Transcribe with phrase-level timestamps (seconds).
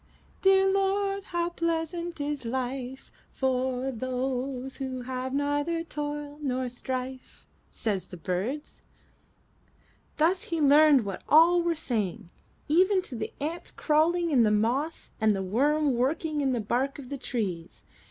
[0.41, 3.11] '"Dear Lord, how pleasant is life.
[3.31, 8.81] For those who have neither toil nor strife,' Say the birds."
[10.17, 12.31] Thus he learned what all were saying,
[12.67, 16.97] even to the ant crawling in the moss and the worm working in the bark
[16.97, 17.83] of the trees.